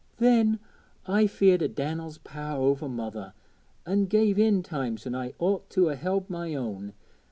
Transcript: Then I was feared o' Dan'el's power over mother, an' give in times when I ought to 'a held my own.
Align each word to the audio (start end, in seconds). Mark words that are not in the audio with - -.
Then 0.17 0.57
I 1.05 1.21
was 1.21 1.31
feared 1.31 1.61
o' 1.61 1.67
Dan'el's 1.67 2.17
power 2.17 2.59
over 2.59 2.89
mother, 2.89 3.35
an' 3.85 4.05
give 4.05 4.39
in 4.39 4.63
times 4.63 5.05
when 5.05 5.13
I 5.13 5.35
ought 5.37 5.69
to 5.77 5.89
'a 5.89 5.95
held 5.95 6.27
my 6.27 6.55
own. 6.55 6.93